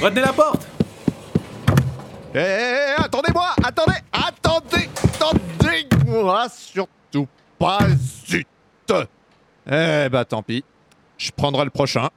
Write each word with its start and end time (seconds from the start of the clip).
Retenez 0.00 0.22
la 0.22 0.32
porte. 0.32 0.66
Eh, 2.34 2.38
eh, 2.38 2.94
eh, 2.96 3.02
attendez-moi 3.02 3.48
Attendez 3.62 3.98
Attendez 4.12 4.88
Attendez-moi 5.18 6.46
Surtout 6.48 7.26
pas 7.58 7.80
Eh 9.66 10.08
bah 10.10 10.24
tant 10.24 10.42
pis. 10.42 10.64
Je 11.18 11.30
prendrai 11.32 11.64
le 11.64 11.70
prochain. 11.70 12.08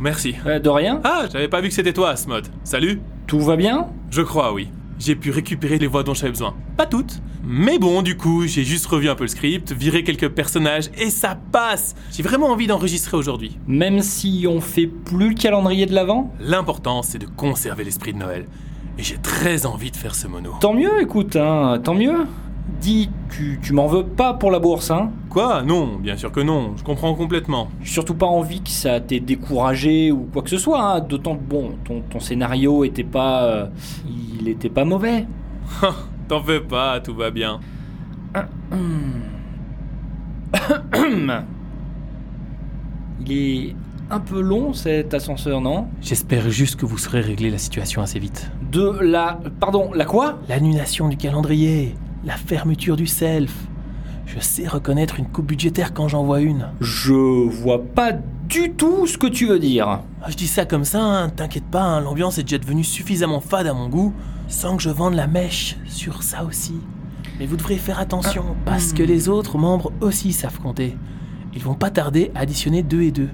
Merci. 0.00 0.34
Euh, 0.46 0.58
de 0.58 0.68
rien 0.68 1.00
Ah, 1.04 1.26
j'avais 1.32 1.48
pas 1.48 1.60
vu 1.60 1.68
que 1.68 1.74
c'était 1.74 1.92
toi, 1.92 2.10
Asmod. 2.10 2.48
Salut 2.64 3.00
Tout 3.26 3.40
va 3.40 3.56
bien? 3.56 3.88
Je 4.10 4.22
crois, 4.22 4.52
oui. 4.52 4.68
J'ai 4.98 5.16
pu 5.16 5.30
récupérer 5.30 5.78
les 5.78 5.86
voix 5.86 6.02
dont 6.02 6.14
j'avais 6.14 6.30
besoin. 6.30 6.54
Pas 6.76 6.86
toutes. 6.86 7.20
Mais 7.42 7.78
bon, 7.78 8.02
du 8.02 8.16
coup, 8.16 8.46
j'ai 8.46 8.64
juste 8.64 8.86
revu 8.86 9.08
un 9.08 9.14
peu 9.14 9.24
le 9.24 9.28
script, 9.28 9.72
viré 9.72 10.02
quelques 10.04 10.28
personnages, 10.30 10.90
et 10.98 11.10
ça 11.10 11.36
passe 11.52 11.94
J'ai 12.12 12.22
vraiment 12.22 12.48
envie 12.48 12.66
d'enregistrer 12.66 13.16
aujourd'hui. 13.16 13.58
Même 13.66 14.00
si 14.02 14.46
on 14.48 14.60
fait 14.60 14.86
plus 14.86 15.30
le 15.30 15.34
calendrier 15.34 15.86
de 15.86 15.94
l'avant? 15.94 16.32
L'important, 16.40 17.02
c'est 17.02 17.18
de 17.18 17.26
conserver 17.26 17.84
l'esprit 17.84 18.12
de 18.12 18.18
Noël. 18.18 18.46
Et 18.98 19.02
j'ai 19.02 19.18
très 19.18 19.66
envie 19.66 19.90
de 19.90 19.96
faire 19.96 20.14
ce 20.14 20.26
mono. 20.28 20.54
Tant 20.60 20.74
mieux, 20.74 21.02
écoute, 21.02 21.36
hein, 21.36 21.80
tant 21.82 21.94
mieux. 21.94 22.26
Dis, 22.80 23.10
tu, 23.34 23.58
tu 23.62 23.72
m'en 23.72 23.86
veux 23.88 24.04
pas 24.04 24.34
pour 24.34 24.50
la 24.50 24.58
bourse, 24.60 24.90
hein 24.90 25.10
Quoi? 25.28 25.62
Non, 25.62 25.96
bien 25.96 26.16
sûr 26.16 26.30
que 26.30 26.40
non, 26.40 26.74
je 26.76 26.84
comprends 26.84 27.14
complètement. 27.14 27.68
J'ai 27.82 27.92
surtout 27.92 28.14
pas 28.14 28.26
envie 28.26 28.62
que 28.62 28.70
ça 28.70 29.00
t'ait 29.00 29.18
découragé 29.20 30.12
ou 30.12 30.28
quoi 30.32 30.42
que 30.42 30.50
ce 30.50 30.58
soit, 30.58 30.80
hein, 30.96 31.00
d'autant 31.00 31.34
que 31.36 31.42
bon, 31.42 31.72
ton, 31.84 32.00
ton 32.02 32.20
scénario 32.20 32.84
était 32.84 33.02
pas. 33.04 33.44
euh, 33.44 33.66
il 34.38 34.48
était 34.48 34.68
pas 34.68 34.84
mauvais. 34.84 35.26
T'en 36.28 36.40
fais 36.42 36.60
pas, 36.60 37.00
tout 37.00 37.14
va 37.14 37.30
bien. 37.30 37.60
Il 43.26 43.32
est 43.32 43.76
un 44.10 44.20
peu 44.20 44.40
long 44.40 44.72
cet 44.72 45.14
ascenseur, 45.14 45.60
non? 45.60 45.86
J'espère 46.02 46.50
juste 46.50 46.76
que 46.76 46.86
vous 46.86 46.98
saurez 46.98 47.20
régler 47.20 47.50
la 47.50 47.58
situation 47.58 48.02
assez 48.02 48.18
vite. 48.18 48.50
De 48.70 48.98
la. 49.00 49.38
Pardon, 49.60 49.90
la 49.94 50.04
quoi? 50.04 50.38
L'annulation 50.48 51.08
du 51.08 51.16
calendrier, 51.16 51.94
la 52.24 52.36
fermeture 52.36 52.96
du 52.96 53.06
self. 53.06 53.52
Je 54.26 54.40
sais 54.40 54.66
reconnaître 54.66 55.18
une 55.18 55.26
coupe 55.26 55.46
budgétaire 55.46 55.92
quand 55.92 56.08
j'en 56.08 56.24
vois 56.24 56.40
une. 56.40 56.68
Je 56.80 57.12
vois 57.12 57.82
pas 57.82 58.12
du 58.48 58.72
tout 58.72 59.06
ce 59.06 59.18
que 59.18 59.26
tu 59.26 59.46
veux 59.46 59.58
dire. 59.58 59.86
Ah, 60.22 60.30
Je 60.30 60.36
dis 60.36 60.46
ça 60.46 60.64
comme 60.64 60.84
ça, 60.84 61.02
hein, 61.02 61.28
t'inquiète 61.28 61.64
pas, 61.70 61.82
hein, 61.82 62.00
l'ambiance 62.00 62.38
est 62.38 62.42
déjà 62.42 62.58
devenue 62.58 62.84
suffisamment 62.84 63.40
fade 63.40 63.66
à 63.66 63.74
mon 63.74 63.88
goût, 63.88 64.12
sans 64.48 64.76
que 64.76 64.82
je 64.82 64.90
vende 64.90 65.14
la 65.14 65.26
mèche 65.26 65.76
sur 65.86 66.22
ça 66.22 66.44
aussi. 66.44 66.74
Mais 67.38 67.46
vous 67.46 67.56
devrez 67.56 67.76
faire 67.76 67.98
attention, 67.98 68.44
parce 68.64 68.92
que 68.92 69.02
les 69.02 69.28
autres 69.28 69.58
membres 69.58 69.92
aussi 70.00 70.32
savent 70.32 70.60
compter. 70.60 70.96
Ils 71.54 71.62
vont 71.62 71.74
pas 71.74 71.90
tarder 71.90 72.30
à 72.34 72.40
additionner 72.40 72.82
2 72.82 73.02
et 73.02 73.10
2. 73.10 73.28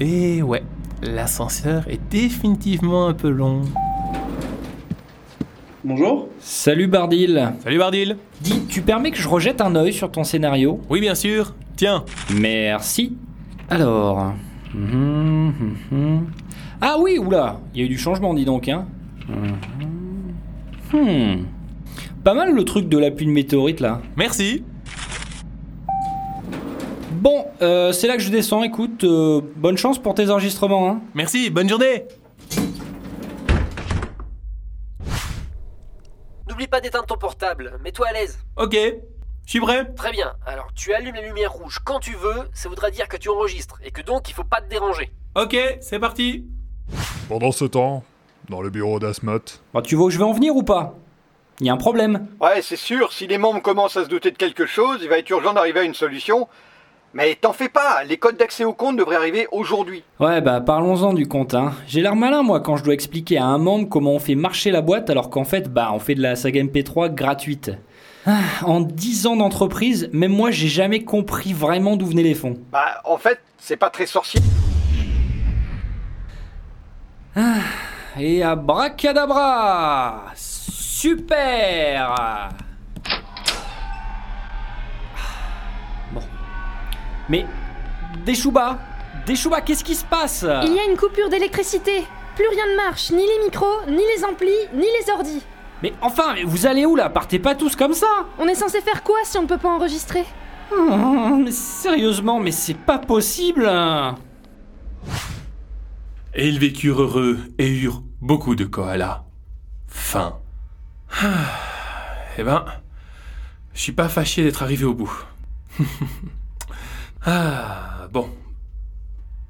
Et 0.00 0.42
ouais, 0.42 0.62
l'ascenseur 1.02 1.84
est 1.88 2.00
définitivement 2.10 3.08
un 3.08 3.14
peu 3.14 3.28
long. 3.28 3.62
Bonjour 5.84 6.28
Salut 6.40 6.88
Bardil. 6.88 7.52
Salut 7.62 7.78
Bardil 7.78 8.16
Dis, 8.40 8.64
tu 8.68 8.82
permets 8.82 9.12
que 9.12 9.18
je 9.18 9.28
rejette 9.28 9.60
un 9.60 9.76
œil 9.76 9.92
sur 9.92 10.10
ton 10.10 10.24
scénario 10.24 10.80
Oui 10.90 11.00
bien 11.00 11.14
sûr, 11.14 11.54
tiens, 11.76 12.04
Merci. 12.34 13.16
Alors. 13.70 14.32
mhm, 14.74 15.52
mhm. 15.92 16.26
Ah 16.80 16.96
oui, 16.98 17.18
oula, 17.18 17.60
il 17.74 17.80
y 17.80 17.82
a 17.82 17.86
eu 17.86 17.88
du 17.88 17.98
changement, 17.98 18.34
dis 18.34 18.44
donc, 18.44 18.68
hein. 18.68 18.86
Hmm. 20.92 21.42
Pas 22.24 22.34
mal 22.34 22.54
le 22.54 22.64
truc 22.64 22.88
de 22.88 22.98
la 22.98 23.10
pluie 23.12 23.26
de 23.26 23.30
météorite 23.30 23.78
là. 23.80 24.00
merci 24.16 24.64
Bon, 27.12 27.44
euh, 27.62 27.92
c'est 27.92 28.06
là 28.06 28.16
que 28.16 28.22
je 28.22 28.30
descends, 28.30 28.62
écoute, 28.62 29.04
euh, 29.04 29.40
bonne 29.56 29.76
chance 29.76 29.98
pour 29.98 30.14
tes 30.14 30.30
enregistrements, 30.30 30.88
hein. 30.88 31.00
Merci, 31.14 31.50
bonne 31.50 31.68
journée 31.68 32.04
N'oublie 36.58 36.66
pas 36.66 36.80
d'éteindre 36.80 37.06
ton 37.06 37.16
portable, 37.16 37.78
mets-toi 37.84 38.08
à 38.08 38.12
l'aise. 38.12 38.36
Ok, 38.56 38.72
je 38.74 38.98
suis 39.48 39.60
prêt. 39.60 39.92
Très 39.94 40.10
bien, 40.10 40.34
alors 40.44 40.66
tu 40.74 40.92
allumes 40.92 41.14
la 41.14 41.20
lumière 41.20 41.52
rouge 41.52 41.78
quand 41.84 42.00
tu 42.00 42.14
veux, 42.16 42.48
ça 42.52 42.68
voudra 42.68 42.90
dire 42.90 43.06
que 43.06 43.16
tu 43.16 43.28
enregistres, 43.28 43.78
et 43.84 43.92
que 43.92 44.02
donc 44.02 44.28
il 44.28 44.32
faut 44.34 44.42
pas 44.42 44.60
te 44.60 44.68
déranger. 44.68 45.12
Ok, 45.36 45.56
c'est 45.80 46.00
parti. 46.00 46.46
Pendant 47.28 47.52
ce 47.52 47.64
temps, 47.64 48.02
dans 48.48 48.60
le 48.60 48.70
bureau 48.70 48.98
d'Asmot, 48.98 49.38
Bah, 49.72 49.82
tu 49.82 49.94
vois 49.94 50.06
où 50.06 50.10
je 50.10 50.18
vais 50.18 50.24
en 50.24 50.32
venir 50.32 50.56
ou 50.56 50.64
pas? 50.64 50.96
Il 51.60 51.68
y 51.68 51.70
a 51.70 51.74
un 51.74 51.76
problème. 51.76 52.26
Ouais, 52.40 52.60
c'est 52.60 52.74
sûr, 52.74 53.12
si 53.12 53.28
les 53.28 53.38
membres 53.38 53.62
commencent 53.62 53.96
à 53.96 54.02
se 54.02 54.08
douter 54.08 54.32
de 54.32 54.36
quelque 54.36 54.66
chose, 54.66 54.98
il 55.02 55.08
va 55.08 55.18
être 55.18 55.30
urgent 55.30 55.52
d'arriver 55.52 55.78
à 55.78 55.84
une 55.84 55.94
solution. 55.94 56.48
Mais 57.14 57.36
t'en 57.40 57.52
fais 57.52 57.70
pas, 57.70 58.04
les 58.04 58.18
codes 58.18 58.36
d'accès 58.36 58.64
au 58.64 58.74
compte 58.74 58.96
devraient 58.96 59.16
arriver 59.16 59.48
aujourd'hui. 59.50 60.04
Ouais, 60.20 60.42
bah 60.42 60.60
parlons-en 60.60 61.14
du 61.14 61.26
compte, 61.26 61.54
hein. 61.54 61.72
J'ai 61.86 62.02
l'air 62.02 62.14
malin, 62.14 62.42
moi, 62.42 62.60
quand 62.60 62.76
je 62.76 62.84
dois 62.84 62.92
expliquer 62.92 63.38
à 63.38 63.44
un 63.44 63.58
membre 63.58 63.88
comment 63.88 64.12
on 64.12 64.18
fait 64.18 64.34
marcher 64.34 64.70
la 64.70 64.82
boîte, 64.82 65.08
alors 65.08 65.30
qu'en 65.30 65.44
fait, 65.44 65.72
bah, 65.72 65.90
on 65.94 65.98
fait 65.98 66.14
de 66.14 66.20
la 66.20 66.36
saga 66.36 66.62
MP3 66.62 67.14
gratuite. 67.14 67.72
Ah, 68.26 68.40
en 68.62 68.80
10 68.80 69.26
ans 69.26 69.36
d'entreprise, 69.36 70.10
même 70.12 70.32
moi, 70.32 70.50
j'ai 70.50 70.68
jamais 70.68 71.02
compris 71.02 71.54
vraiment 71.54 71.96
d'où 71.96 72.06
venaient 72.06 72.22
les 72.22 72.34
fonds. 72.34 72.58
Bah, 72.70 73.00
en 73.04 73.16
fait, 73.16 73.40
c'est 73.56 73.78
pas 73.78 73.88
très 73.88 74.06
sorcier. 74.06 74.40
Et 78.18 78.42
abracadabra 78.42 80.24
Super 80.34 82.50
Mais, 87.28 87.46
Deshuba 88.24 88.78
Deshuba, 89.26 89.60
qu'est-ce 89.60 89.84
qui 89.84 89.94
se 89.94 90.04
passe 90.04 90.44
Il 90.64 90.72
y 90.74 90.78
a 90.78 90.84
une 90.90 90.96
coupure 90.96 91.28
d'électricité. 91.28 92.04
Plus 92.36 92.48
rien 92.48 92.66
ne 92.70 92.76
marche, 92.76 93.10
ni 93.10 93.22
les 93.22 93.44
micros, 93.44 93.80
ni 93.88 94.00
les 94.16 94.24
amplis, 94.24 94.48
ni 94.72 94.86
les 94.86 95.10
ordis. 95.12 95.42
Mais 95.82 95.92
enfin, 96.00 96.34
vous 96.46 96.66
allez 96.66 96.86
où 96.86 96.96
là? 96.96 97.10
Partez 97.10 97.38
pas 97.38 97.54
tous 97.54 97.76
comme 97.76 97.94
ça 97.94 98.06
On 98.38 98.46
est 98.48 98.54
censé 98.54 98.80
faire 98.80 99.02
quoi 99.02 99.18
si 99.24 99.38
on 99.38 99.42
ne 99.42 99.46
peut 99.46 99.58
pas 99.58 99.68
enregistrer? 99.70 100.24
Oh, 100.72 101.36
Mais 101.44 101.50
sérieusement, 101.50 102.40
mais 102.40 102.50
c'est 102.50 102.74
pas 102.74 102.98
possible 102.98 103.70
Et 106.34 106.48
ils 106.48 106.58
vécurent 106.58 107.02
heureux 107.02 107.38
et 107.58 107.68
eurent 107.68 108.02
beaucoup 108.20 108.54
de 108.54 108.64
koalas. 108.64 109.24
Fin. 109.86 110.38
Ah, 111.22 111.26
Eh 112.38 112.44
ben, 112.44 112.64
je 113.74 113.80
suis 113.80 113.92
pas 113.92 114.08
fâché 114.08 114.44
d'être 114.44 114.62
arrivé 114.62 114.84
au 114.84 114.94
bout. 114.94 115.12
ah, 117.30 118.08
bon. 118.10 118.26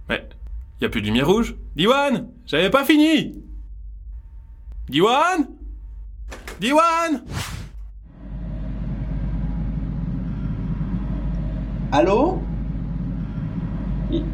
Mais, 0.08 0.28
y 0.80 0.84
a 0.84 0.88
plus 0.88 1.00
de 1.00 1.06
lumière 1.06 1.28
rouge? 1.28 1.54
Diwan! 1.76 2.26
J'avais 2.44 2.70
pas 2.70 2.84
fini! 2.84 3.40
Diwan! 4.88 5.46
Diwan! 6.58 7.22
Allô? 11.92 12.42
Il 14.10 14.24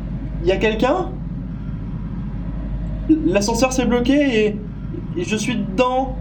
y, 0.42 0.50
a 0.50 0.56
quelqu'un? 0.56 1.12
L'ascenseur 3.26 3.74
s'est 3.74 3.84
bloqué 3.84 4.56
et 5.16 5.22
je 5.22 5.36
suis 5.36 5.56
dedans. 5.56 6.16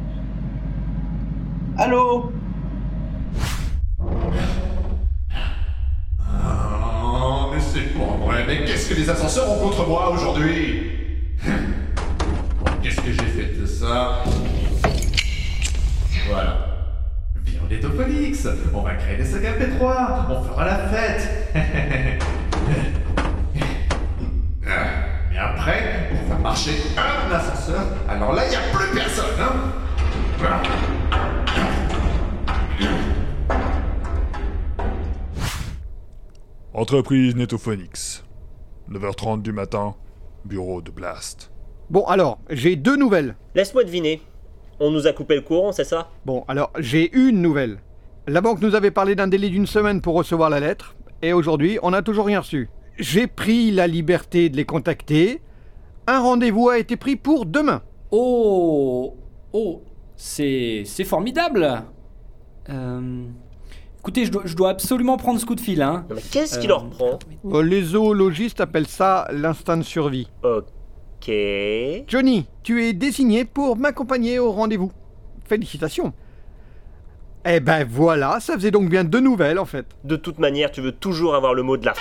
Allô? 1.78 2.33
Mais 8.48 8.66
qu'est-ce 8.66 8.90
que 8.90 8.96
les 8.96 9.10
ascenseurs 9.10 9.50
ont 9.50 9.60
contre 9.60 9.88
moi 9.88 10.10
aujourd'hui? 10.12 10.92
Qu'est-ce 12.82 12.98
que 12.98 13.12
j'ai 13.12 13.26
fait 13.26 13.60
de 13.60 13.66
ça? 13.66 14.24
Voilà. 16.28 16.68
Viens 17.46 17.62
au. 17.70 18.58
On 18.74 18.82
va 18.82 18.96
créer 18.96 19.18
des 19.18 19.26
sagas 19.26 19.54
P3. 19.54 20.26
On 20.30 20.44
fera 20.44 20.66
la 20.66 20.78
fête. 20.90 21.50
Ah, 24.66 24.86
Mais 25.30 25.38
après, 25.38 26.10
on 26.14 26.30
va 26.30 26.40
marcher 26.40 26.72
un 26.98 27.36
ascenseur. 27.36 27.82
Alors 28.08 28.32
là, 28.34 28.44
il 28.46 28.50
n'y 28.52 28.56
a 28.56 28.62
plus 28.72 28.96
personne, 28.96 29.26
hein 29.42 29.74
entreprise 36.74 37.36
Netophonix. 37.36 38.24
9h30 38.90 39.42
du 39.42 39.52
matin, 39.52 39.96
bureau 40.46 40.82
de 40.82 40.92
Blast. 40.92 41.52
Bon, 41.90 42.04
alors, 42.06 42.40
j'ai 42.50 42.76
deux 42.76 42.96
nouvelles. 42.96 43.36
Laisse-moi 43.56 43.84
deviner. 43.84 44.22
On 44.80 44.92
nous 44.92 45.08
a 45.08 45.14
coupé 45.14 45.36
le 45.36 45.42
courant, 45.42 45.72
c'est 45.72 45.84
ça? 45.84 46.10
Bon, 46.26 46.44
alors, 46.48 46.72
j'ai 46.80 47.16
une 47.16 47.42
nouvelle. 47.42 47.80
La 48.28 48.42
banque 48.42 48.62
nous 48.62 48.76
avait 48.76 48.92
parlé 48.92 49.16
d'un 49.16 49.28
délai 49.28 49.50
d'une 49.50 49.68
semaine 49.68 50.02
pour 50.02 50.16
recevoir 50.16 50.50
la 50.50 50.60
lettre, 50.60 50.96
et 51.22 51.34
aujourd'hui, 51.34 51.78
on 51.84 51.92
n'a 51.92 52.02
toujours 52.02 52.26
rien 52.26 52.40
reçu. 52.40 52.70
J'ai 52.98 53.28
pris 53.28 53.72
la 53.72 53.88
liberté 53.88 54.50
de 54.50 54.56
les 54.58 54.66
contacter. 54.66 55.42
Un 56.08 56.20
rendez-vous 56.20 56.70
a 56.70 56.78
été 56.80 56.96
pris 56.98 57.16
pour 57.16 57.46
demain. 57.46 57.82
Oh 58.12 59.16
Oh 59.54 59.82
C'est 60.16 60.84
c'est 60.86 61.04
formidable 61.04 61.84
Euh, 62.70 63.26
Écoutez, 64.04 64.26
je 64.26 64.32
dois, 64.32 64.42
je 64.44 64.54
dois 64.56 64.70
absolument 64.72 65.16
prendre 65.16 65.40
ce 65.40 65.46
coup 65.46 65.56
de 65.56 65.62
fil, 65.62 65.82
hein. 65.82 66.06
Mais 66.14 66.22
qu'est-ce 66.32 66.60
qui 66.60 66.68
leur 66.68 66.90
prend? 66.90 67.20
Euh, 67.46 67.64
Les 67.64 67.82
zoologistes 67.82 68.60
appellent 68.60 68.88
ça 68.88 69.28
l'instinct 69.32 69.78
de 69.78 69.84
survie. 69.84 70.30
Ok. 70.44 71.32
Johnny, 72.10 72.46
tu 72.64 72.84
es 72.84 72.92
désigné 72.92 73.46
pour 73.46 73.78
m'accompagner 73.78 74.40
au 74.40 74.52
rendez-vous. 74.52 74.92
Félicitations. 75.46 76.12
Eh 77.46 77.62
ben 77.62 77.88
voilà, 77.90 78.40
ça 78.42 78.56
faisait 78.56 78.72
donc 78.72 78.90
bien 78.90 79.04
deux 79.06 79.20
nouvelles 79.22 79.60
en 79.60 79.66
fait. 79.66 79.86
De 80.04 80.16
toute 80.18 80.38
manière, 80.40 80.70
tu 80.72 80.82
veux 80.82 80.92
toujours 80.94 81.34
avoir 81.36 81.54
le 81.54 81.64
mot 81.64 81.78
de 81.78 81.86
la 81.86 81.94
f- 81.94 81.98